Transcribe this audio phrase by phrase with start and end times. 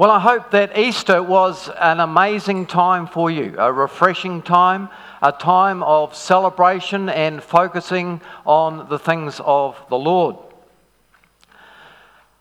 [0.00, 4.88] Well, I hope that Easter was an amazing time for you, a refreshing time,
[5.20, 10.36] a time of celebration and focusing on the things of the Lord.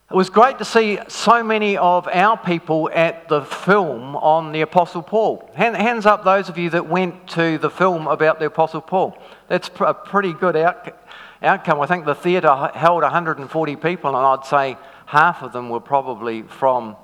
[0.10, 4.62] It was great to see so many of our people at the film on the
[4.62, 5.52] Apostle Paul.
[5.54, 9.22] Hands up those of you that went to the film about the Apostle Paul.
[9.50, 10.98] That's a pretty good out,
[11.44, 11.82] outcome.
[11.82, 16.44] I think the theatre held 140 people, and I'd say half of them were probably
[16.44, 16.96] from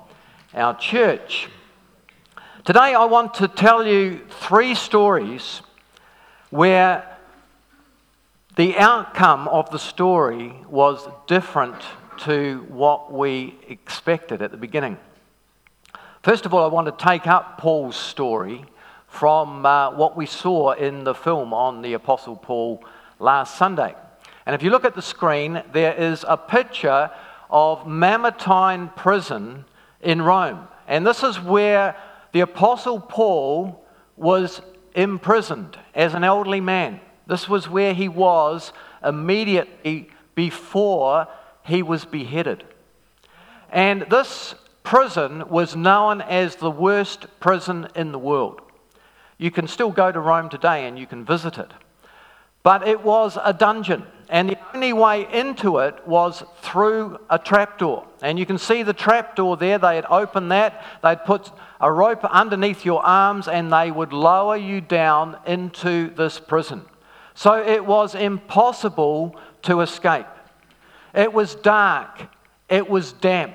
[0.56, 1.48] our church.
[2.64, 5.60] Today, I want to tell you three stories
[6.48, 7.06] where
[8.56, 11.76] the outcome of the story was different
[12.20, 14.96] to what we expected at the beginning.
[16.22, 18.64] First of all, I want to take up Paul's story
[19.08, 22.82] from uh, what we saw in the film on the Apostle Paul
[23.18, 23.94] last Sunday.
[24.46, 27.10] And if you look at the screen, there is a picture
[27.50, 29.66] of Mamertine Prison
[30.06, 30.68] in Rome.
[30.86, 31.96] And this is where
[32.32, 33.84] the Apostle Paul
[34.16, 34.62] was
[34.94, 37.00] imprisoned as an elderly man.
[37.26, 38.72] This was where he was
[39.04, 41.26] immediately before
[41.64, 42.62] he was beheaded.
[43.68, 48.60] And this prison was known as the worst prison in the world.
[49.38, 51.72] You can still go to Rome today and you can visit it.
[52.62, 54.04] But it was a dungeon.
[54.28, 58.06] And the only way into it was through a trapdoor.
[58.22, 59.78] And you can see the trapdoor there.
[59.78, 64.56] They had opened that, they'd put a rope underneath your arms, and they would lower
[64.56, 66.84] you down into this prison.
[67.34, 70.26] So it was impossible to escape.
[71.14, 72.22] It was dark,
[72.68, 73.54] it was damp.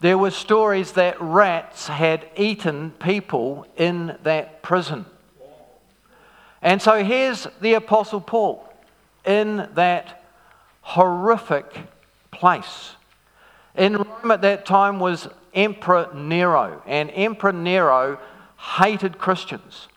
[0.00, 5.06] There were stories that rats had eaten people in that prison.
[6.60, 8.71] And so here's the Apostle Paul
[9.24, 10.24] in that
[10.82, 11.74] horrific
[12.30, 12.96] place.
[13.74, 18.18] In Rome at that time was Emperor Nero, and Emperor Nero
[18.78, 19.88] hated Christians.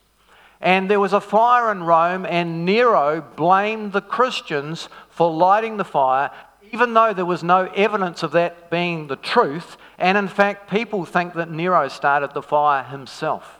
[0.62, 5.84] And there was a fire in Rome, and Nero blamed the Christians for lighting the
[5.84, 6.31] fire,
[6.72, 9.78] even though there was no evidence of that being the truth.
[9.97, 13.59] And in fact, people think that Nero started the fire himself.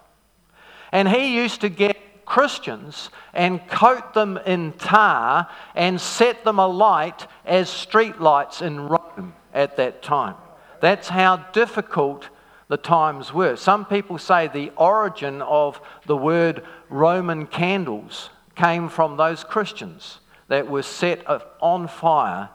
[0.92, 7.28] And he used to get Christians and coat them in tar and set them alight
[7.46, 10.36] as streetlights in Rome at that time.
[10.82, 12.30] That's how difficult
[12.68, 13.56] the times were.
[13.56, 20.68] Some people say the origin of the word Roman candles came from those Christians that
[20.68, 21.26] were set
[21.62, 22.50] on fire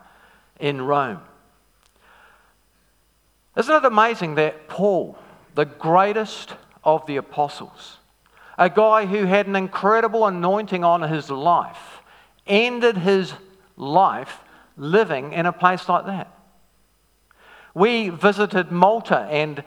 [0.58, 1.20] in Rome.
[3.56, 5.18] Isn't it amazing that Paul,
[5.54, 6.54] the greatest
[6.84, 7.98] of the apostles,
[8.60, 12.02] a guy who had an incredible anointing on his life,
[12.46, 13.32] ended his
[13.78, 14.40] life
[14.76, 16.30] living in a place like that.
[17.72, 19.64] We visited Malta, and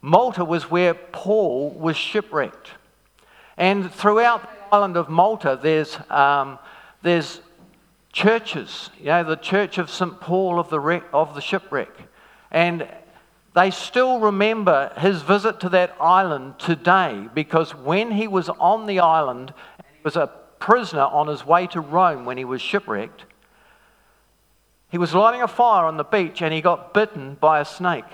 [0.00, 2.70] Malta was where Paul was shipwrecked.
[3.56, 6.60] And throughout the island of Malta, there's, um,
[7.02, 7.40] there's
[8.12, 10.20] churches, you know, the church of St.
[10.20, 11.90] Paul of the, wreck, of the shipwreck.
[12.52, 12.86] And
[13.56, 19.00] they still remember his visit to that island today because when he was on the
[19.00, 23.24] island, he was a prisoner on his way to Rome when he was shipwrecked.
[24.90, 28.04] He was lighting a fire on the beach and he got bitten by a snake.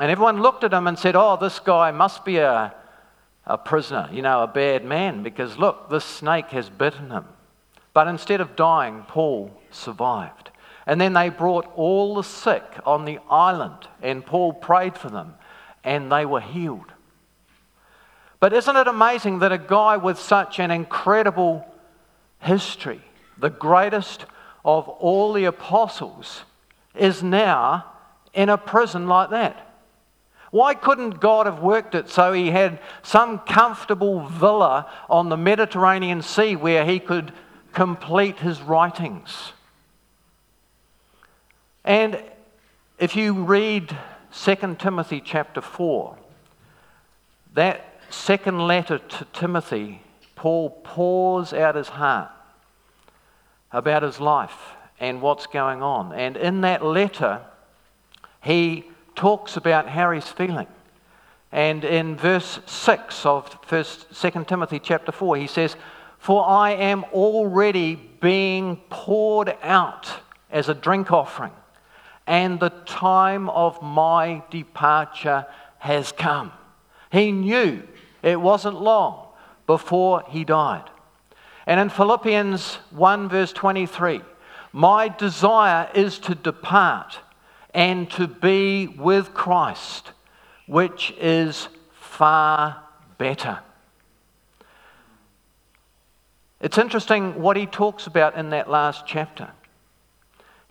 [0.00, 2.74] And everyone looked at him and said, Oh, this guy must be a,
[3.44, 7.26] a prisoner, you know, a bad man, because look, this snake has bitten him.
[7.92, 10.50] But instead of dying, Paul survived.
[10.86, 15.34] And then they brought all the sick on the island, and Paul prayed for them,
[15.82, 16.92] and they were healed.
[18.38, 21.66] But isn't it amazing that a guy with such an incredible
[22.38, 23.00] history,
[23.38, 24.26] the greatest
[24.64, 26.44] of all the apostles,
[26.94, 27.86] is now
[28.34, 29.74] in a prison like that?
[30.50, 36.22] Why couldn't God have worked it so he had some comfortable villa on the Mediterranean
[36.22, 37.32] Sea where he could
[37.72, 39.52] complete his writings?
[41.84, 42.22] And
[42.98, 43.94] if you read
[44.32, 46.16] 2 Timothy chapter 4,
[47.54, 50.02] that second letter to Timothy,
[50.34, 52.30] Paul pours out his heart
[53.70, 56.12] about his life and what's going on.
[56.12, 57.42] And in that letter,
[58.42, 58.84] he
[59.14, 60.68] talks about how he's feeling.
[61.52, 65.76] And in verse 6 of first, 2 Timothy chapter 4, he says,
[66.18, 70.08] For I am already being poured out
[70.50, 71.52] as a drink offering
[72.26, 75.46] and the time of my departure
[75.78, 76.52] has come.
[77.12, 77.82] He knew
[78.22, 79.28] it wasn't long
[79.66, 80.88] before he died.
[81.66, 84.20] And in Philippians 1, verse 23,
[84.72, 87.18] my desire is to depart
[87.72, 90.12] and to be with Christ,
[90.66, 92.82] which is far
[93.18, 93.60] better.
[96.60, 99.50] It's interesting what he talks about in that last chapter.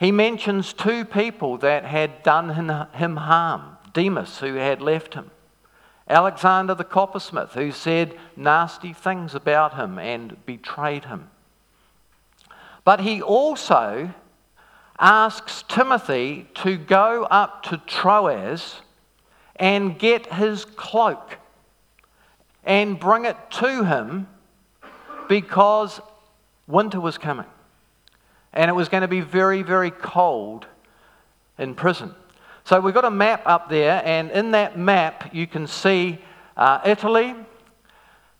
[0.04, 2.50] He mentions two people that had done
[2.94, 5.32] him harm Demas, who had left him,
[6.10, 11.30] Alexander the coppersmith, who said nasty things about him and betrayed him.
[12.84, 14.14] But he also
[15.00, 18.82] asks Timothy to go up to Troas
[19.56, 21.38] and get his cloak
[22.66, 24.28] and bring it to him
[25.30, 26.02] because
[26.68, 27.46] winter was coming
[28.54, 30.68] and it was going to be very, very cold
[31.58, 32.14] in prison.
[32.64, 36.20] So we've got a map up there, and in that map you can see
[36.56, 37.36] uh, Italy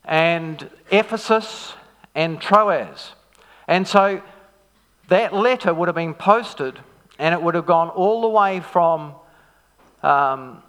[0.06, 1.74] and Ephesus
[2.16, 3.14] and Troas.
[3.68, 4.22] And so
[5.08, 6.80] that letter would have been posted
[7.20, 9.14] and it would have gone all the way from,
[10.02, 10.64] um,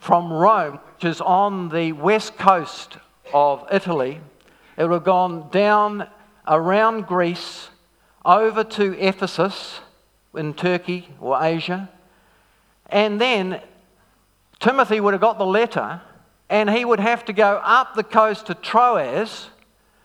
[0.00, 2.98] from Rome, which is on the west coast
[3.32, 4.20] of Italy.
[4.76, 6.06] It would have gone down
[6.46, 7.68] around Greece
[8.24, 9.80] over to Ephesus
[10.34, 11.88] in Turkey or Asia.
[12.86, 13.60] And then
[14.60, 16.00] Timothy would have got the letter
[16.48, 19.50] and he would have to go up the coast to Troas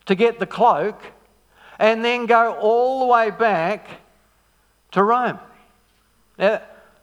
[0.06, 1.02] to get the cloak
[1.80, 3.88] and then go all the way back
[4.92, 5.40] to Rome.
[6.38, 6.62] Now,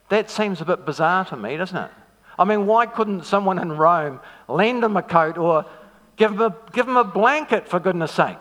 [0.08, 1.90] that seems a bit bizarre to me, doesn't it?
[2.38, 5.66] I mean, why couldn't someone in Rome lend him a coat or
[6.16, 8.38] give him a, give him a blanket, for goodness sake?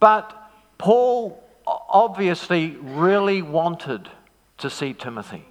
[0.00, 0.34] But
[0.78, 4.08] Paul obviously really wanted
[4.58, 5.44] to see Timothy.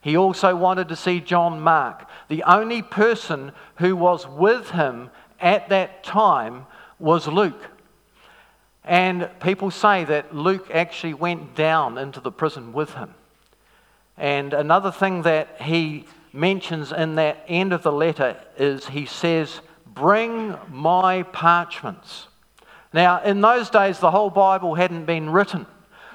[0.00, 2.08] He also wanted to see John Mark.
[2.28, 5.10] The only person who was with him
[5.40, 6.66] at that time
[6.98, 7.66] was Luke.
[8.84, 13.14] And people say that Luke actually went down into the prison with him.
[14.16, 19.60] And another thing that he mentions in that end of the letter is he says,
[19.86, 22.27] Bring my parchments.
[22.92, 25.66] Now, in those days, the whole Bible hadn't been written,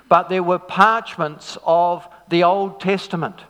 [0.10, 3.42] but there were parchments of the Old Testament.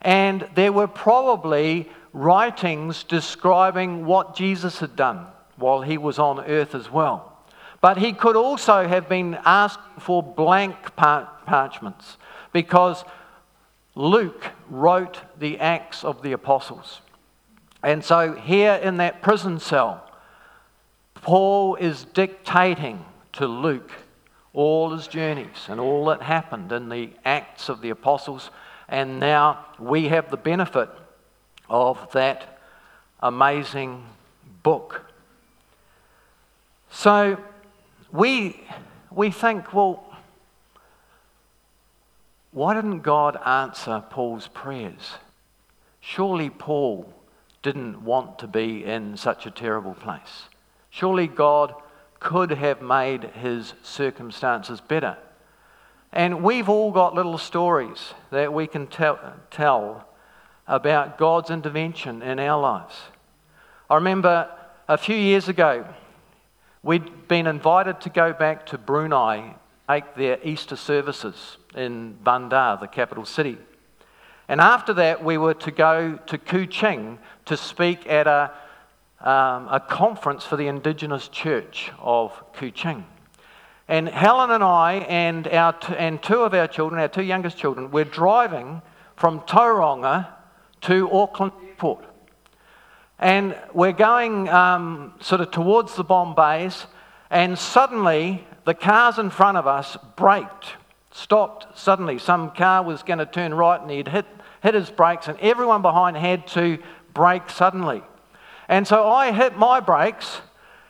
[0.00, 6.74] And there were probably writings describing what Jesus had done while he was on earth
[6.74, 7.38] as well.
[7.80, 12.16] But he could also have been asked for blank parchments
[12.52, 13.04] because
[13.94, 17.00] Luke wrote the Acts of the Apostles.
[17.82, 20.09] And so, here in that prison cell,
[21.22, 23.90] Paul is dictating to Luke
[24.52, 28.50] all his journeys and all that happened in the Acts of the Apostles.
[28.88, 30.88] And now we have the benefit
[31.68, 32.58] of that
[33.20, 34.04] amazing
[34.62, 35.02] book.
[36.90, 37.38] So
[38.10, 38.60] we,
[39.10, 40.04] we think, well,
[42.50, 45.12] why didn't God answer Paul's prayers?
[46.00, 47.12] Surely Paul
[47.62, 50.48] didn't want to be in such a terrible place.
[50.90, 51.74] Surely God
[52.18, 55.16] could have made his circumstances better.
[56.12, 59.18] And we've all got little stories that we can tell,
[59.50, 60.06] tell
[60.66, 62.94] about God's intervention in our lives.
[63.88, 64.50] I remember
[64.88, 65.86] a few years ago,
[66.82, 69.54] we'd been invited to go back to Brunei,
[69.88, 73.58] make their Easter services in Bandar, the capital city.
[74.48, 78.50] And after that, we were to go to Kuching to speak at a
[79.20, 83.04] um, a conference for the Indigenous Church of Kuching.
[83.88, 87.58] And Helen and I and, our t- and two of our children, our two youngest
[87.58, 88.82] children, were driving
[89.16, 90.28] from Tauranga
[90.82, 92.04] to Auckland Airport.
[93.18, 96.86] And we're going um, sort of towards the Bombays,
[97.30, 100.76] and suddenly the cars in front of us braked,
[101.10, 102.18] stopped suddenly.
[102.18, 104.26] Some car was going to turn right and he'd hit,
[104.62, 106.78] hit his brakes, and everyone behind had to
[107.12, 108.02] brake suddenly.
[108.70, 110.40] And so I hit my brakes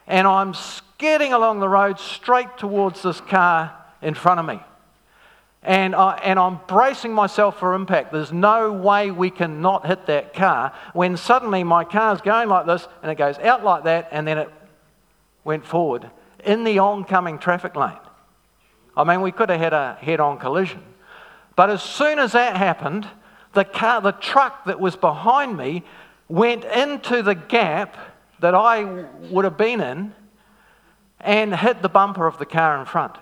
[0.07, 4.61] and I'm skidding along the road straight towards this car in front of me.
[5.63, 8.13] And, I, and I'm bracing myself for impact.
[8.13, 12.67] There's no way we can not hit that car when suddenly my car's going like
[12.67, 14.51] this and it goes out like that and then it
[15.43, 16.11] went forward
[16.45, 17.97] in the oncoming traffic lane.
[18.95, 20.83] I mean, we could have had a head on collision.
[21.57, 23.09] But as soon as that happened,
[23.55, 25.83] the car, the truck that was behind me
[26.31, 27.97] went into the gap
[28.39, 28.85] that I
[29.31, 30.15] would have been in
[31.19, 33.17] and hit the bumper of the car in front.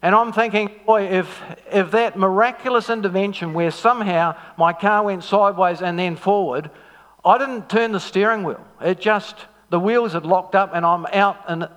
[0.00, 5.82] And I'm thinking, boy, if, if that miraculous intervention where somehow my car went sideways
[5.82, 6.70] and then forward,
[7.22, 8.64] I didn't turn the steering wheel.
[8.80, 9.36] It just,
[9.68, 11.36] the wheels had locked up and I'm out.
[11.48, 11.68] And,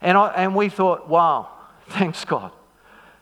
[0.00, 1.48] and, I, and we thought, wow,
[1.90, 2.50] thanks God.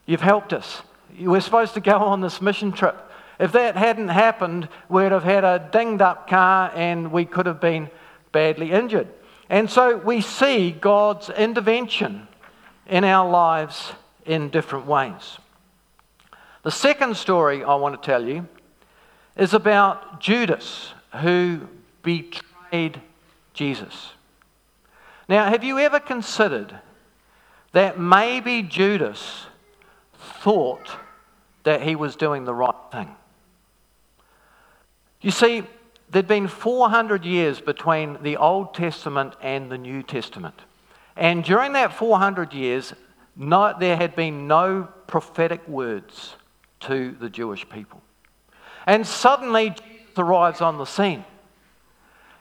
[0.06, 0.80] You've helped us.
[1.20, 3.07] we're supposed to go on this mission trip.
[3.38, 7.61] If that hadn't happened, we'd have had a dinged up car and we could have
[7.61, 7.90] been
[8.33, 9.09] badly injured.
[9.49, 12.28] And so we see God's intervention
[12.87, 13.92] in our lives
[14.26, 15.38] in different ways.
[16.62, 18.47] The second story I want to tell you
[19.37, 20.92] is about Judas
[21.23, 21.61] who
[22.02, 23.00] betrayed
[23.54, 24.12] Jesus.
[25.28, 26.78] Now, have you ever considered
[27.73, 29.47] that maybe Judas
[30.42, 30.90] thought
[31.62, 33.14] that he was doing the right thing?
[35.20, 35.64] You see,
[36.10, 40.60] there'd been 400 years between the Old Testament and the New Testament.
[41.16, 42.92] And during that 400 years,
[43.34, 46.37] no, there had been no prophetic words
[46.80, 48.00] to the Jewish people.
[48.87, 51.25] And suddenly, Jesus arrives on the scene.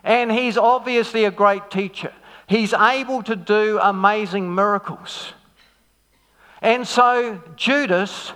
[0.04, 2.14] And he's obviously a great teacher.
[2.48, 5.34] He's able to do amazing miracles.
[6.62, 8.32] And so Judas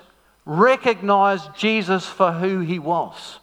[0.45, 3.39] recognized Jesus for who he was.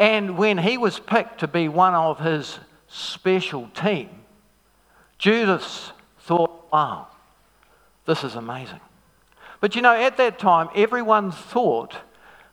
[0.00, 4.08] And when he was picked to be one of his special team,
[5.18, 7.06] Judas thought, wow,
[8.06, 8.80] this is amazing.
[9.60, 11.94] But you know, at that time, everyone thought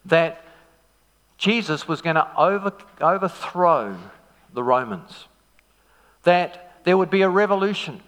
[0.04, 0.44] that
[1.38, 3.98] Jesus was going to over, overthrow
[4.54, 5.28] the Romans,
[6.24, 8.02] that there would be a revolution,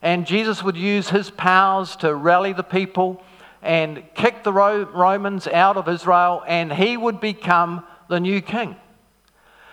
[0.00, 3.20] and Jesus would use his powers to rally the people
[3.62, 8.76] and kick the Romans out of Israel, and he would become the new king.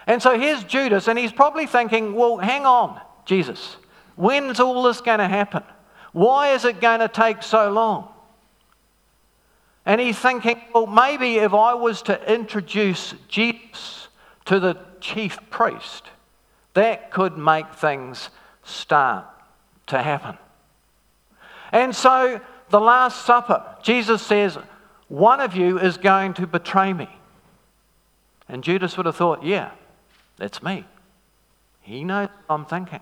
[0.06, 3.78] And so here's Judas, and he's probably thinking, well, hang on, Jesus,
[4.16, 5.64] when's all this going to happen?
[6.12, 8.10] Why is it going to take so long?
[9.86, 14.08] And he's thinking, well, maybe if I was to introduce Jesus
[14.46, 16.10] to the chief priest,
[16.74, 18.30] that could make things
[18.64, 19.26] start
[19.88, 20.38] to happen.
[21.72, 24.58] And so, the Last Supper, Jesus says,
[25.08, 27.10] One of you is going to betray me.
[28.48, 29.72] And Judas would have thought, Yeah,
[30.38, 30.86] that's me.
[31.82, 33.02] He knows what I'm thinking.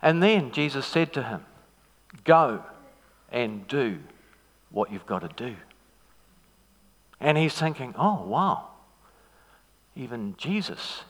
[0.00, 1.44] And then Jesus said to him,
[2.24, 2.64] Go
[3.30, 3.98] and do
[4.70, 5.56] what you've got to do.
[7.20, 8.68] And he's thinking, Oh, wow.
[9.94, 11.02] Even Jesus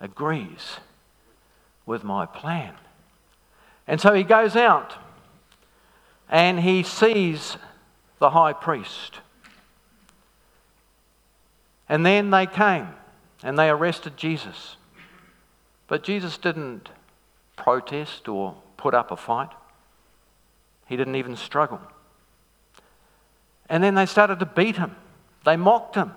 [0.00, 0.78] agrees
[1.86, 2.74] with my plan.
[3.86, 4.94] And so he goes out
[6.28, 7.56] and he sees
[8.18, 9.20] the high priest.
[11.92, 12.88] And then they came
[13.42, 14.78] and they arrested Jesus.
[15.88, 16.88] But Jesus didn't
[17.54, 19.50] protest or put up a fight,
[20.86, 21.82] he didn't even struggle.
[23.68, 24.96] And then they started to beat him,
[25.44, 26.12] they mocked him.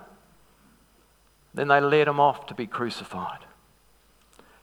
[1.52, 3.44] Then they led him off to be crucified.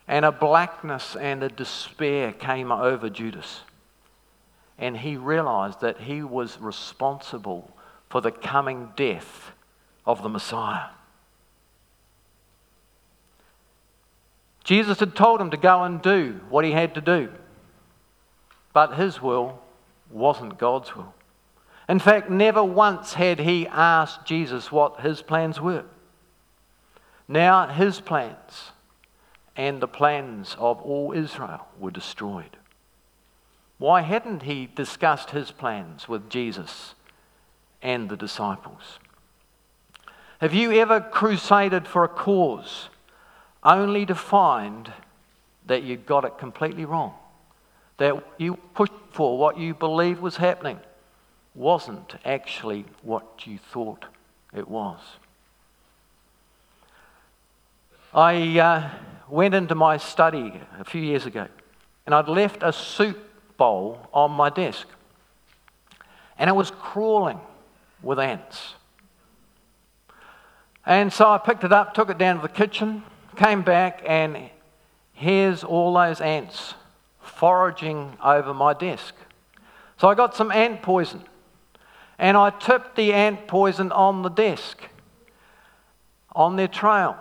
[0.07, 3.61] And a blackness and a despair came over Judas.
[4.79, 7.69] And he realized that he was responsible
[8.09, 9.51] for the coming death
[10.07, 10.89] of the Messiah.
[14.63, 17.29] Jesus had told him to go and do what he had to do,
[18.71, 19.59] but his will
[20.09, 21.13] wasn't God's will.
[21.89, 25.83] In fact, never once had he asked Jesus what his plans were.
[27.27, 28.71] Now, his plans
[29.55, 32.57] and the plans of all Israel were destroyed.
[33.77, 36.95] Why hadn't he discussed his plans with Jesus
[37.81, 38.99] and the disciples?
[40.39, 42.89] Have you ever crusaded for a cause
[43.63, 44.91] only to find
[45.65, 47.13] that you got it completely wrong?
[47.97, 50.79] That you pushed for what you believed was happening
[51.55, 54.05] wasn't actually what you thought
[54.55, 54.99] it was.
[58.13, 58.89] I uh,
[59.27, 61.47] went into my study a few years ago
[62.05, 63.17] and I'd left a soup
[63.57, 64.87] bowl on my desk
[66.37, 67.39] and it was crawling
[68.01, 68.73] with ants.
[70.85, 73.03] And so I picked it up, took it down to the kitchen,
[73.35, 74.49] came back, and
[75.13, 76.73] here's all those ants
[77.21, 79.15] foraging over my desk.
[79.97, 81.23] So I got some ant poison
[82.19, 84.81] and I tipped the ant poison on the desk,
[86.31, 87.17] on their trail.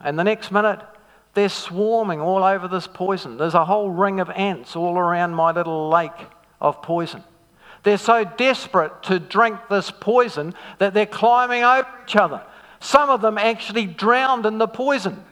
[0.00, 0.80] And the next minute,
[1.34, 3.36] they're swarming all over this poison.
[3.36, 6.26] There's a whole ring of ants all around my little lake
[6.60, 7.22] of poison.
[7.82, 12.42] They're so desperate to drink this poison that they're climbing over each other.
[12.80, 15.22] Some of them actually drowned in the poison.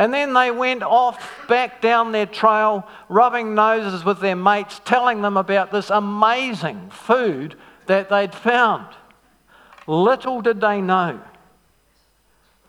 [0.00, 5.20] And then they went off back down their trail, rubbing noses with their mates, telling
[5.20, 7.54] them about this amazing food
[7.84, 8.86] that they'd found.
[9.86, 11.20] Little did they know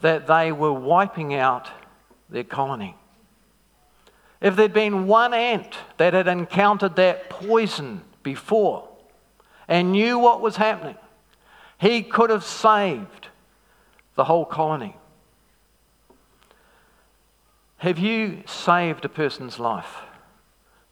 [0.02, 1.70] that they were wiping out
[2.30, 2.98] their colony.
[4.42, 8.90] If there'd been one ant that had encountered that poison before
[9.70, 10.98] and knew what was happening,
[11.78, 13.30] he could have saved
[14.16, 14.98] the whole colony.
[17.82, 20.04] Have you saved a person's life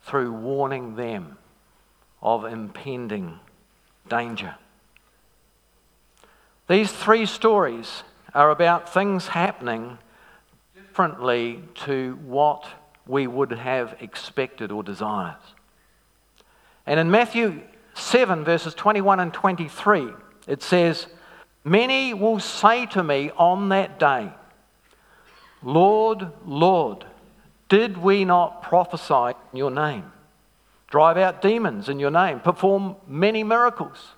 [0.02, 1.38] through warning them
[2.20, 3.40] of impending
[4.08, 4.56] danger?
[6.68, 8.02] These three stories
[8.34, 10.00] are about things happening
[10.74, 12.66] differently to what
[13.06, 15.38] we would have expected or desired.
[16.88, 17.62] And in Matthew
[17.94, 20.10] 7, verses 21 and 23,
[20.48, 21.06] it says,
[21.64, 24.32] Many will say to me on that day,
[25.62, 27.06] Lord, Lord,
[27.68, 30.12] did we not prophesy in your name,
[30.88, 34.14] drive out demons in your name, perform many miracles?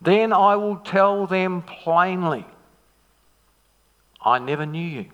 [0.00, 2.46] Then I will tell them plainly,
[4.22, 5.06] I never knew you.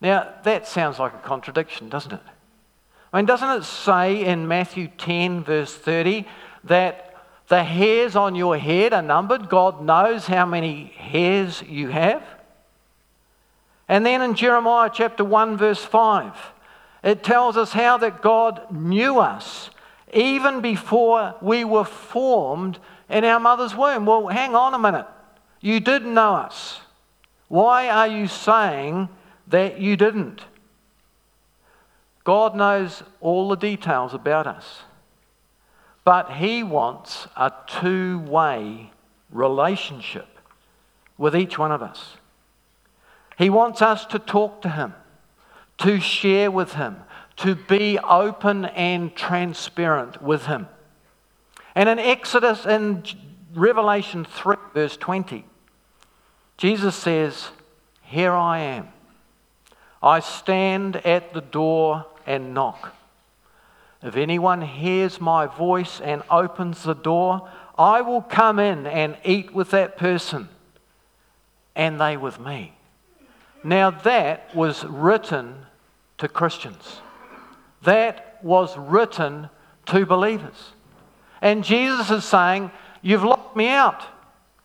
[0.00, 2.22] Now, that sounds like a contradiction, doesn't it?
[3.12, 6.26] I mean, doesn't it say in Matthew 10, verse 30,
[6.64, 7.14] that
[7.48, 9.48] the hairs on your head are numbered?
[9.48, 12.22] God knows how many hairs you have.
[13.88, 16.32] And then in Jeremiah chapter 1, verse 5,
[17.02, 19.70] it tells us how that God knew us
[20.12, 24.06] even before we were formed in our mother's womb.
[24.06, 25.06] Well, hang on a minute.
[25.60, 26.80] You did know us.
[27.48, 29.08] Why are you saying
[29.48, 30.42] that you didn't?
[32.24, 34.82] God knows all the details about us.
[36.04, 38.92] But He wants a two way
[39.30, 40.28] relationship
[41.16, 42.16] with each one of us.
[43.38, 44.94] He wants us to talk to Him,
[45.78, 46.96] to share with Him,
[47.36, 50.68] to be open and transparent with Him.
[51.74, 53.04] And in Exodus, in
[53.54, 55.44] Revelation 3, verse 20,
[56.58, 57.48] Jesus says,
[58.02, 58.88] Here I am.
[60.02, 62.94] I stand at the door and knock.
[64.02, 67.48] If anyone hears my voice and opens the door,
[67.78, 70.48] I will come in and eat with that person,
[71.74, 72.74] and they with me.
[73.64, 75.66] Now, that was written
[76.18, 77.00] to Christians.
[77.82, 79.48] That was written
[79.86, 80.72] to believers.
[81.40, 82.70] And Jesus is saying,
[83.02, 84.02] You've locked me out.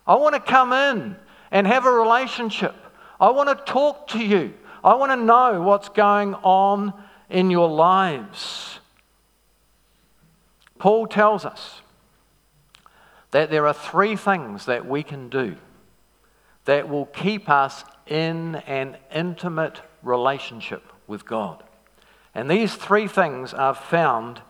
[0.06, 1.16] I want to come in
[1.52, 2.76] and have a relationship.
[3.20, 4.54] I want to talk to you.
[4.84, 6.94] I want to know what's going on
[7.30, 8.80] in your lives.
[10.78, 11.82] Paul tells us
[13.32, 15.58] that there are three things that we can do
[16.68, 21.64] that will keep us in an intimate relationship with God.
[22.36, 24.42] And these three things are found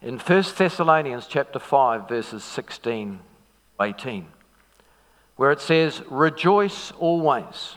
[0.00, 3.20] in 1 Thessalonians chapter 5 verses 16
[3.80, 4.26] 18
[5.36, 7.76] where it says rejoice always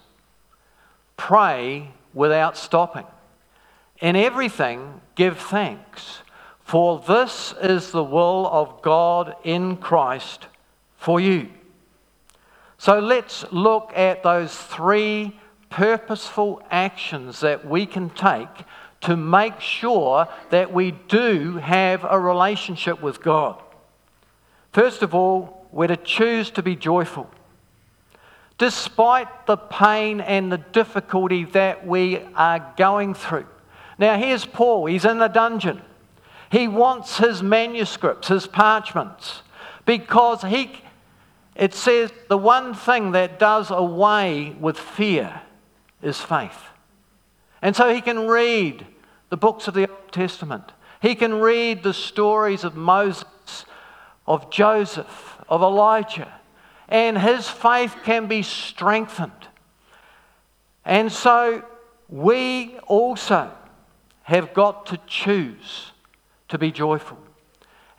[1.17, 3.05] pray without stopping
[4.01, 6.21] in everything, give thanks,
[6.63, 10.47] for this is the will of God in Christ
[10.95, 11.49] for you.
[12.79, 15.37] So let's look at those three
[15.69, 18.47] purposeful actions that we can take
[19.01, 23.61] to make sure that we do have a relationship with God.
[24.73, 27.29] First of all, we're to choose to be joyful.
[28.57, 33.45] Despite the pain and the difficulty that we are going through,
[33.99, 34.85] now, here's Paul.
[34.85, 35.81] He's in the dungeon.
[36.49, 39.43] He wants his manuscripts, his parchments,
[39.85, 40.71] because he,
[41.55, 45.41] it says the one thing that does away with fear
[46.01, 46.59] is faith.
[47.61, 48.85] And so he can read
[49.29, 50.71] the books of the Old Testament.
[51.01, 53.65] He can read the stories of Moses,
[54.25, 56.31] of Joseph, of Elijah,
[56.87, 59.47] and his faith can be strengthened.
[60.85, 61.63] And so
[62.07, 63.51] we also
[64.23, 65.91] have got to choose
[66.47, 67.17] to be joyful.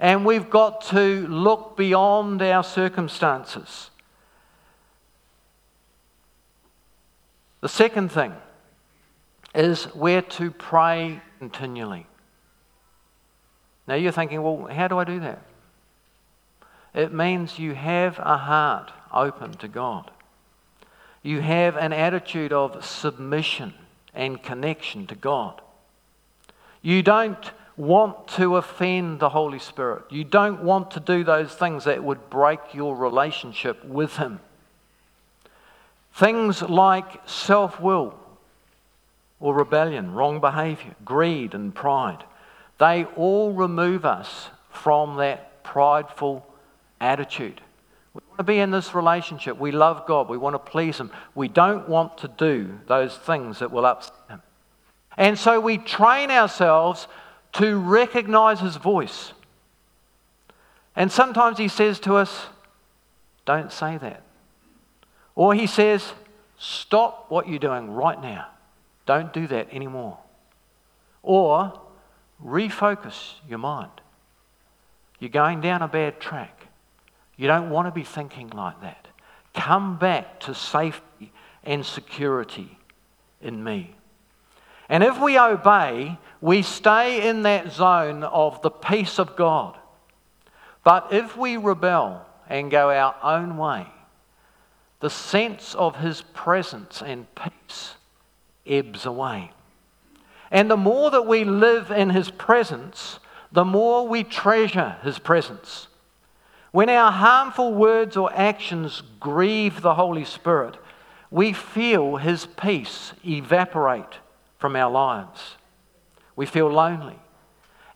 [0.00, 3.90] And we've got to look beyond our circumstances.
[7.60, 8.32] The second thing
[9.54, 12.06] is we're to pray continually.
[13.86, 15.42] Now you're thinking, well, how do I do that?
[16.94, 20.10] It means you have a heart open to God.
[21.22, 23.74] You have an attitude of submission
[24.14, 25.60] and connection to God.
[26.80, 30.04] You don't want to offend the Holy Spirit.
[30.10, 34.40] You don't want to do those things that would break your relationship with Him.
[36.12, 38.14] Things like self will
[39.40, 42.22] or rebellion, wrong behavior, greed, and pride,
[42.78, 46.46] they all remove us from that prideful
[47.00, 47.60] attitude.
[48.12, 49.58] We want to be in this relationship.
[49.58, 50.28] We love God.
[50.28, 51.10] We want to please Him.
[51.34, 54.42] We don't want to do those things that will upset Him.
[55.16, 57.06] And so we train ourselves
[57.54, 59.32] to recognize his voice.
[60.96, 62.46] And sometimes he says to us,
[63.44, 64.22] Don't say that.
[65.34, 66.12] Or he says,
[66.58, 68.46] Stop what you're doing right now.
[69.06, 70.18] Don't do that anymore.
[71.22, 71.80] Or
[72.44, 73.90] refocus your mind.
[75.18, 76.66] You're going down a bad track.
[77.36, 79.08] You don't want to be thinking like that.
[79.54, 81.32] Come back to safety
[81.64, 82.78] and security
[83.40, 83.94] in me.
[84.90, 89.78] And if we obey, we stay in that zone of the peace of God.
[90.82, 93.86] But if we rebel and go our own way,
[94.98, 97.94] the sense of His presence and peace
[98.66, 99.52] ebbs away.
[100.50, 103.20] And the more that we live in His presence,
[103.52, 105.86] the more we treasure His presence.
[106.72, 110.78] When our harmful words or actions grieve the Holy Spirit,
[111.30, 114.18] we feel His peace evaporate
[114.60, 115.56] from our lives.
[116.36, 117.18] We feel lonely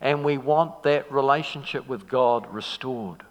[0.01, 3.23] and we want that relationship with God restored.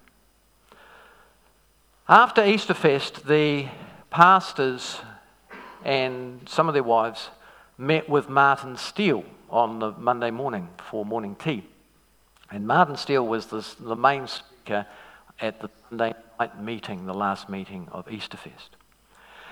[2.07, 3.67] After Easterfest, the
[4.09, 4.99] pastors
[5.83, 7.29] and some of their wives
[7.77, 11.63] met with Martin Steele on the Monday morning for morning tea.
[12.49, 14.85] And Martin Steele was the, the main speaker
[15.39, 18.69] at the Sunday night meeting, the last meeting of Easterfest.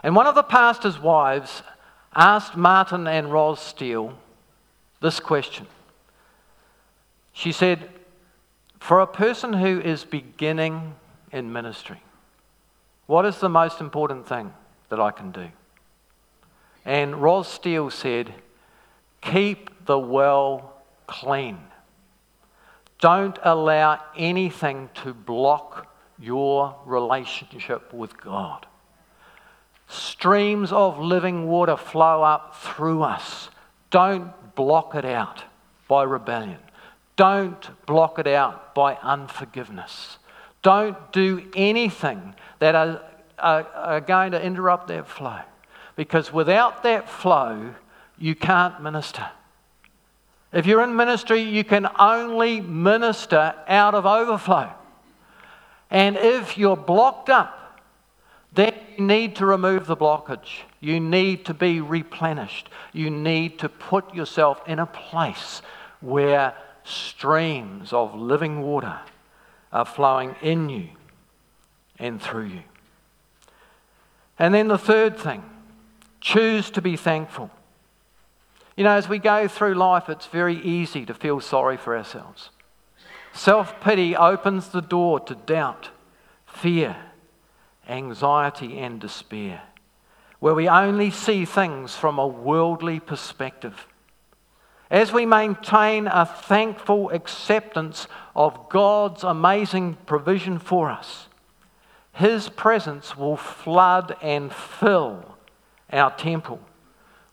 [0.02, 1.64] And one of the pastor's wives
[2.16, 4.14] asked Martin and Ros Steele
[5.02, 5.68] this question.
[7.34, 7.90] She said,
[8.80, 10.96] For a person who is beginning
[11.32, 12.02] in ministry,
[13.08, 14.54] what is the most important thing
[14.90, 15.48] that I can do?
[16.86, 18.34] And Ros Steele said,
[19.22, 20.74] Keep the well
[21.08, 21.58] clean.
[23.00, 28.66] Don't allow anything to block your relationship with God.
[29.88, 33.50] Streams of living water flow up through us.
[33.92, 35.44] Don't block it out
[35.88, 36.58] by rebellion.
[37.16, 40.18] Don't block it out by unforgiveness.
[40.62, 43.02] Don't do anything that are,
[43.38, 45.40] are, are going to interrupt that flow.
[45.96, 47.76] Because without that flow,
[48.18, 49.28] you can't minister.
[50.52, 54.72] If you're in ministry, you can only minister out of overflow.
[55.90, 57.63] And if you're blocked up,
[58.98, 60.62] you need to remove the blockage.
[60.80, 62.70] You need to be replenished.
[62.92, 65.62] You need to put yourself in a place
[66.02, 66.54] where
[66.84, 69.00] streams of living water
[69.72, 70.90] are flowing in you
[72.00, 72.64] and through you.
[74.38, 75.44] And then the third thing
[76.20, 77.50] choose to be thankful.
[78.76, 82.50] You know, as we go through life, it's very easy to feel sorry for ourselves.
[83.34, 85.90] Self pity opens the door to doubt,
[86.46, 86.96] fear,
[87.88, 89.62] anxiety, and despair,
[90.40, 93.88] where we only see things from a worldly perspective.
[94.92, 101.28] As we maintain a thankful acceptance of God's amazing provision for us,
[102.14, 105.36] His presence will flood and fill
[105.92, 106.60] our temple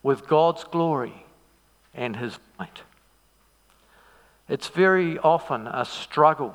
[0.02, 1.26] with God's glory
[1.94, 2.82] and His light.
[4.48, 6.54] It's very often a struggle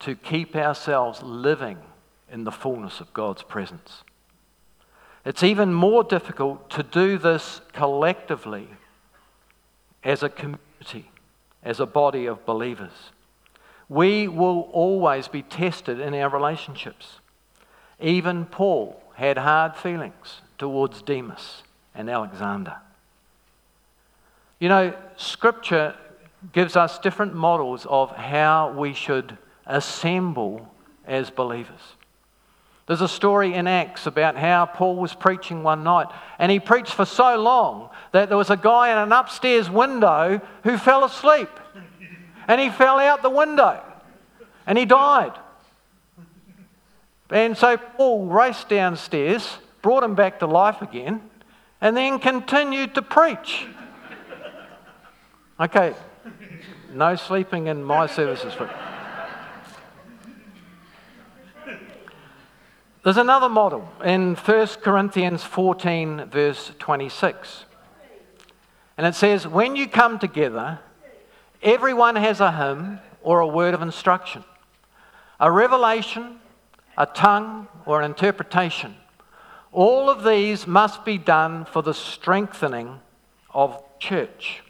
[0.00, 1.78] to keep ourselves living
[2.30, 4.02] in the fullness of God's presence.
[5.24, 8.68] It's even more difficult to do this collectively
[10.04, 11.10] as a community,
[11.62, 13.10] as a body of believers.
[13.88, 17.18] We will always be tested in our relationships.
[18.00, 21.62] Even Paul had hard feelings towards Demas
[21.94, 22.76] and Alexander.
[24.58, 25.96] You know, Scripture
[26.52, 29.36] gives us different models of how we should
[29.66, 30.72] assemble
[31.06, 31.95] as believers.
[32.86, 36.06] There's a story in Acts about how Paul was preaching one night,
[36.38, 40.40] and he preached for so long that there was a guy in an upstairs window
[40.62, 41.50] who fell asleep.
[42.46, 43.82] And he fell out the window,
[44.68, 45.32] and he died.
[47.28, 51.22] And so Paul raced downstairs, brought him back to life again,
[51.80, 53.66] and then continued to preach.
[55.58, 55.94] Okay,
[56.92, 58.54] no sleeping in my services.
[63.06, 67.64] There's another model in 1 Corinthians 14, verse 26.
[68.98, 70.80] And it says, When you come together,
[71.62, 74.42] everyone has a hymn or a word of instruction,
[75.38, 76.40] a revelation,
[76.98, 78.96] a tongue, or an interpretation.
[79.70, 82.98] All of these must be done for the strengthening
[83.54, 84.64] of church.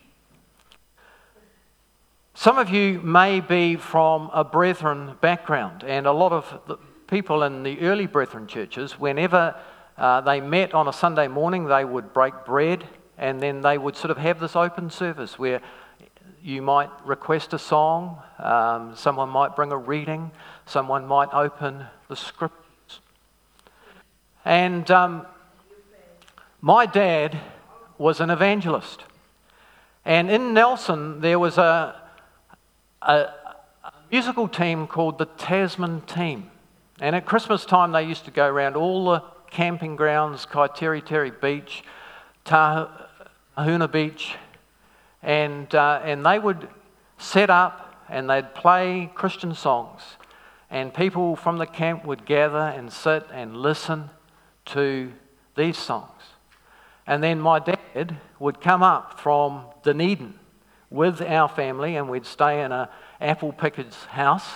[2.34, 7.62] Some of you may be from a brethren background, and a lot of people in
[7.62, 9.54] the early Brethren churches, whenever
[9.96, 12.84] uh, they met on a Sunday morning, they would break bread
[13.18, 15.60] and then they would sort of have this open service where
[16.42, 20.30] you might request a song, um, someone might bring a reading,
[20.66, 23.00] someone might open the scriptures.
[24.44, 25.26] And um,
[26.60, 27.38] my dad
[27.98, 29.02] was an evangelist.
[30.04, 32.00] And in Nelson, there was a,
[33.02, 36.50] a, a musical team called the Tasman Team.
[37.00, 41.84] And at Christmas time, they used to go around all the camping grounds, Kaiteriteri Beach,
[42.44, 44.36] Tahuna Beach,
[45.22, 46.68] and, uh, and they would
[47.18, 50.02] set up and they'd play Christian songs.
[50.70, 54.10] And people from the camp would gather and sit and listen
[54.66, 55.12] to
[55.54, 56.10] these songs.
[57.06, 60.34] And then my dad would come up from Dunedin
[60.90, 62.88] with our family, and we'd stay in an
[63.20, 64.46] apple picker's house,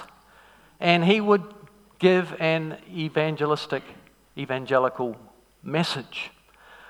[0.78, 1.42] and he would
[2.00, 3.84] give an evangelistic,
[4.36, 5.16] evangelical
[5.62, 6.32] message.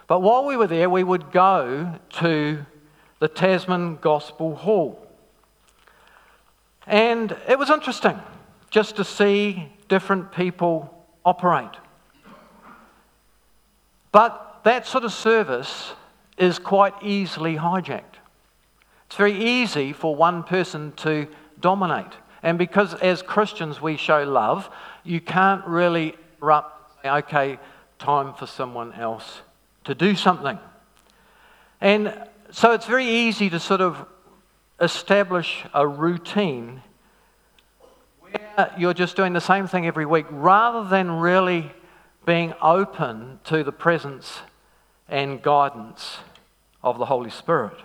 [0.07, 2.65] But while we were there, we would go to
[3.19, 5.07] the Tasman Gospel Hall.
[6.87, 8.19] And it was interesting
[8.71, 11.77] just to see different people operate.
[14.13, 15.93] But that sort of service
[16.39, 18.19] is quite easily hijacked.
[19.07, 21.27] It's very easy for one person to
[21.61, 22.13] dominate.
[22.43, 24.71] And because as Christians we show love,
[25.05, 26.15] you can't really
[27.03, 27.59] say, okay,
[27.99, 29.43] time for someone else
[29.85, 30.59] to do something.
[31.81, 32.15] And
[32.51, 34.07] so it's very easy to sort of
[34.81, 36.83] establish a routine
[38.21, 41.71] where you're just doing the same thing every week rather than really
[42.27, 44.41] being open to the presence
[45.09, 46.19] and guidance
[46.83, 47.77] of the Holy Spirit.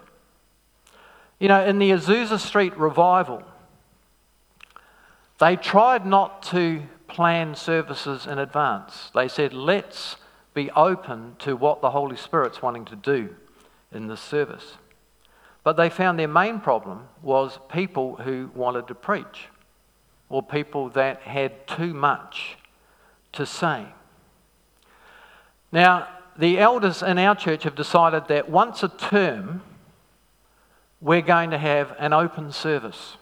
[1.39, 3.43] You know, in the Azusa Street revival,
[5.39, 9.11] they tried not to plan services in advance.
[9.13, 10.17] They said, let's
[10.53, 13.35] be open to what the Holy Spirit's wanting to do
[13.91, 14.77] in this service.
[15.63, 19.49] But they found their main problem was people who wanted to preach
[20.29, 22.57] or people that had too much
[23.33, 23.85] to say.
[25.71, 29.61] Now, the elders in our church have decided that once a term,
[31.01, 33.17] we're going to have an open service.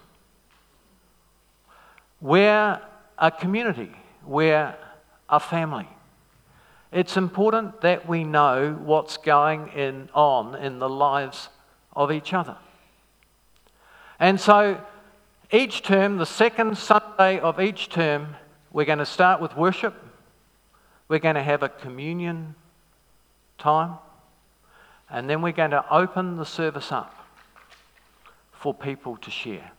[2.24, 2.80] We're
[3.18, 3.92] a community,
[4.26, 4.74] we're
[5.28, 5.90] a family.
[6.90, 11.50] It's important that we know what's going in, on in the lives
[11.92, 12.56] of each other.
[14.22, 14.80] And so
[15.52, 18.38] each term, the second Sunday of each term,
[18.72, 19.94] we're going to start with worship.
[21.10, 22.56] We're going to have a communion
[23.58, 23.98] time.
[25.10, 27.28] And then we're going to open the service up
[28.54, 29.74] for people to share.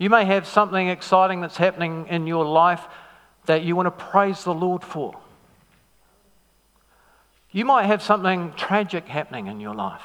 [0.00, 2.80] You may have something exciting that's happening in your life
[3.44, 5.14] that you want to praise the Lord for.
[7.50, 10.00] You might have something tragic happening in your life.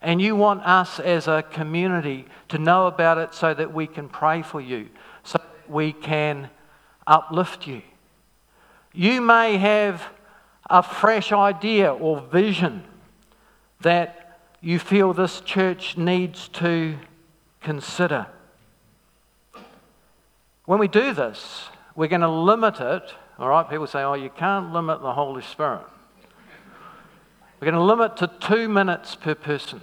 [0.00, 4.08] And you want us as a community to know about it so that we can
[4.08, 4.88] pray for you,
[5.24, 6.48] so we can
[7.04, 7.82] uplift you.
[8.92, 10.04] You may have
[10.70, 12.84] a fresh idea or vision
[13.80, 16.96] that you feel this church needs to
[17.60, 18.28] consider.
[20.66, 23.14] When we do this, we're going to limit it.
[23.38, 25.84] All right, people say, oh, you can't limit the Holy Spirit.
[27.60, 29.80] We're going to limit to two minutes per person.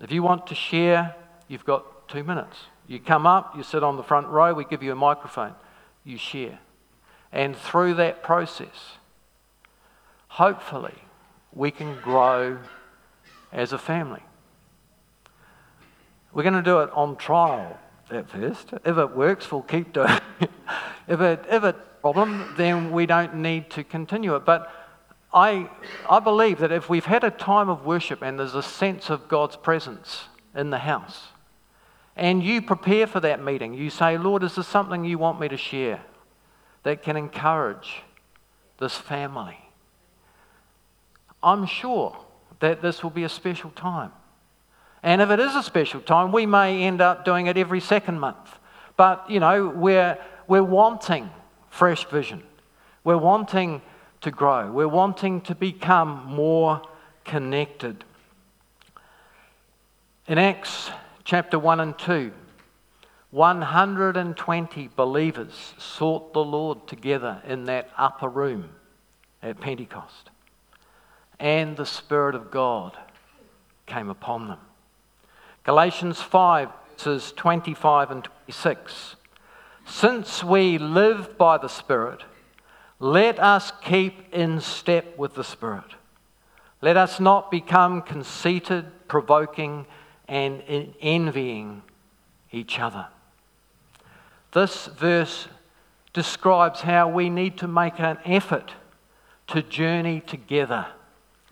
[0.00, 1.14] If you want to share,
[1.48, 2.56] you've got two minutes.
[2.86, 5.54] You come up, you sit on the front row, we give you a microphone,
[6.04, 6.58] you share.
[7.32, 8.96] And through that process,
[10.28, 10.96] hopefully,
[11.52, 12.58] we can grow
[13.52, 14.22] as a family.
[16.32, 17.78] We're going to do it on trial
[18.12, 18.72] at first.
[18.84, 20.50] If it works, we'll keep doing it.
[21.08, 24.44] if it if it's a problem, then we don't need to continue it.
[24.44, 24.72] But
[25.32, 25.70] I,
[26.08, 29.28] I believe that if we've had a time of worship and there's a sense of
[29.28, 31.28] God's presence in the house,
[32.16, 35.48] and you prepare for that meeting, you say, Lord, is there something you want me
[35.48, 36.00] to share
[36.82, 38.02] that can encourage
[38.78, 39.58] this family?
[41.42, 42.16] I'm sure
[42.58, 44.12] that this will be a special time.
[45.02, 48.20] And if it is a special time, we may end up doing it every second
[48.20, 48.58] month.
[48.96, 51.30] But, you know, we're, we're wanting
[51.70, 52.42] fresh vision.
[53.04, 53.80] We're wanting
[54.20, 54.70] to grow.
[54.70, 56.82] We're wanting to become more
[57.24, 58.04] connected.
[60.26, 60.90] In Acts
[61.24, 62.32] chapter 1 and 2,
[63.30, 68.70] 120 believers sought the Lord together in that upper room
[69.42, 70.30] at Pentecost
[71.40, 72.96] and the Spirit of God
[73.86, 74.58] came upon them.
[75.70, 79.14] Galatians 5, verses 25 and 26.
[79.86, 82.24] Since we live by the Spirit,
[82.98, 85.84] let us keep in step with the Spirit.
[86.82, 89.86] Let us not become conceited, provoking,
[90.26, 90.60] and
[91.00, 91.82] envying
[92.50, 93.06] each other.
[94.50, 95.46] This verse
[96.12, 98.72] describes how we need to make an effort
[99.46, 100.88] to journey together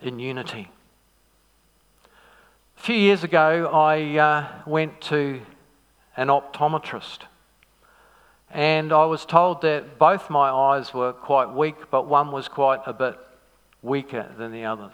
[0.01, 0.73] in unity.
[2.79, 5.41] A few years ago, I uh, went to
[6.17, 7.23] an optometrist,
[8.53, 12.81] and I was told that both my eyes were quite weak, but one was quite
[12.87, 13.19] a bit
[13.83, 14.93] weaker than the other,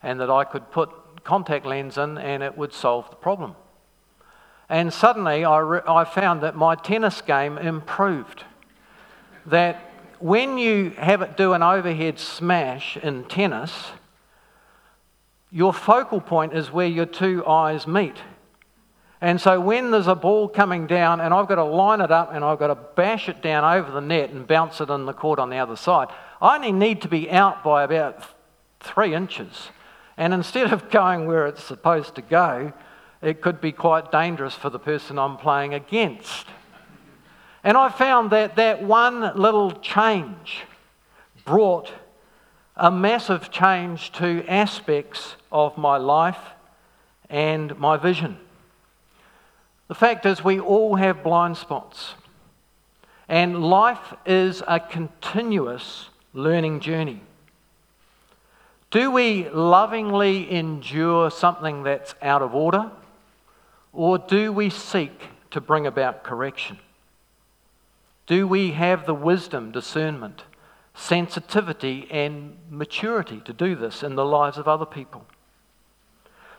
[0.00, 0.90] and that I could put
[1.24, 3.56] contact lens in and it would solve the problem.
[4.68, 8.44] And suddenly I, re- I found that my tennis game improved.
[9.44, 9.82] That
[10.20, 13.88] when you have it do an overhead smash in tennis,
[15.50, 18.16] your focal point is where your two eyes meet.
[19.20, 22.32] And so when there's a ball coming down and I've got to line it up
[22.32, 25.12] and I've got to bash it down over the net and bounce it in the
[25.12, 26.08] court on the other side,
[26.40, 28.22] I only need to be out by about
[28.80, 29.70] three inches.
[30.16, 32.72] And instead of going where it's supposed to go,
[33.20, 36.46] it could be quite dangerous for the person I'm playing against.
[37.64, 40.62] And I found that that one little change
[41.44, 41.92] brought
[42.78, 46.38] a massive change to aspects of my life
[47.28, 48.38] and my vision.
[49.88, 52.14] The fact is, we all have blind spots,
[53.28, 57.20] and life is a continuous learning journey.
[58.90, 62.90] Do we lovingly endure something that's out of order,
[63.92, 66.78] or do we seek to bring about correction?
[68.26, 70.44] Do we have the wisdom, discernment,
[70.98, 75.24] sensitivity, and maturity to do this in the lives of other people?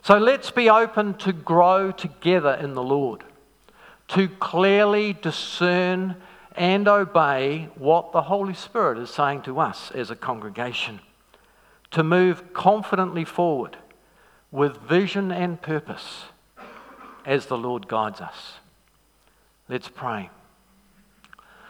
[0.01, 3.25] So let's be open to grow together in the Lord,
[4.09, 6.15] to clearly discern
[6.55, 11.01] and obey what the Holy Spirit is saying to us as a congregation,
[11.91, 13.77] to move confidently forward
[14.51, 16.23] with vision and purpose
[17.25, 18.53] as the Lord guides us.
[19.67, 20.29] Let's pray.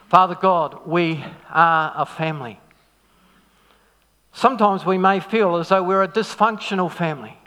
[0.10, 2.60] Father God, we are a family.
[4.34, 7.38] Sometimes we may feel as though we're a dysfunctional family.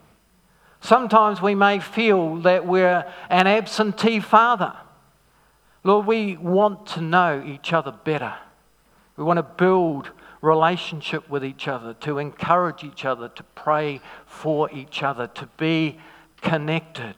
[0.80, 4.74] Sometimes we may feel that we're an absentee father.
[5.82, 8.34] Lord, we want to know each other better.
[9.16, 14.70] We want to build relationship with each other, to encourage each other, to pray for
[14.70, 15.98] each other, to be
[16.40, 17.16] connected.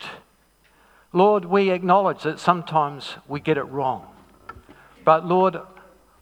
[1.12, 4.07] Lord, we acknowledge that sometimes we get it wrong.
[5.04, 5.58] But Lord,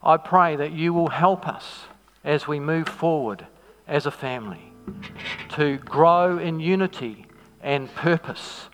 [0.02, 1.82] I pray that you will help us
[2.24, 3.46] as we move forward
[3.86, 4.72] as a family
[5.50, 7.26] to grow in unity
[7.60, 8.68] and purpose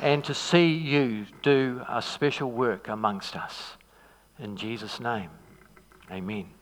[0.00, 3.76] and to see you do a special work amongst us.
[4.38, 5.30] In Jesus' name,
[6.10, 6.55] amen.